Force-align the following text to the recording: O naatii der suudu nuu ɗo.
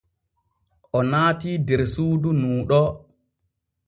O 0.97 0.99
naatii 1.11 1.57
der 1.67 1.81
suudu 1.93 2.29
nuu 2.39 2.61
ɗo. 2.69 2.81